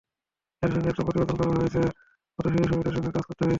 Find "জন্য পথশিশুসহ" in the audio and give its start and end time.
1.73-2.79